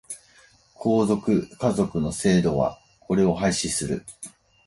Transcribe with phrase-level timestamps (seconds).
[0.73, 4.03] 皇族、華族の制度はこれを廃止する。